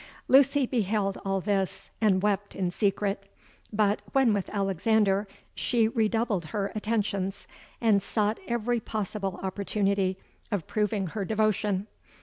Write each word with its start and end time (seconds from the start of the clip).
Lucy 0.27 0.65
beheld 0.65 1.19
all 1.23 1.39
this, 1.39 1.91
and 2.01 2.23
wept 2.23 2.55
in 2.55 2.71
secret: 2.71 3.31
but 3.71 4.01
when 4.13 4.33
with 4.33 4.49
Alexander, 4.49 5.27
she 5.53 5.87
redoubled 5.87 6.45
her 6.45 6.71
attentions, 6.73 7.47
and 7.79 8.01
sought 8.01 8.39
every 8.47 8.79
possible 8.79 9.39
opportunity 9.43 10.17
of 10.51 10.65
proving 10.65 11.05
her 11.05 11.23
devotion. 11.23 11.85